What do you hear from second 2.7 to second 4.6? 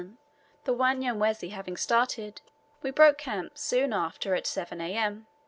we broke camp soon after at